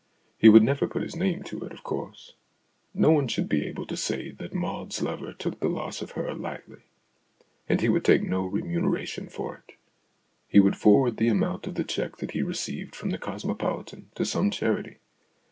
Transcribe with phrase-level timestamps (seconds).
[0.35, 2.33] He would never put his name to it, of course.
[2.91, 6.33] No one should be able to say that Maud's lover took the loss of her
[6.33, 6.81] lightly.
[7.69, 9.75] And he would take no remuneration for it.
[10.47, 14.25] He would forward the amount of the cheque that he received from The Cosmopolitan to
[14.25, 14.97] some charity.